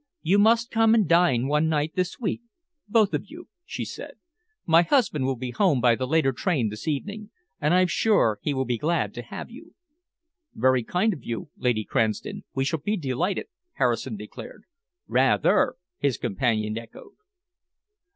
[0.23, 2.41] "You must come and dine one night this week,
[2.87, 4.13] both of you," she said.
[4.65, 7.29] "My husband will be home by the later train this evening,
[7.61, 9.75] and I'm sure he will be glad to have you."
[10.55, 14.63] "Very kind of you, Lady Cranston, we shall be delighted," Harrison declared.
[15.07, 17.13] "Rather!" his companion echoed.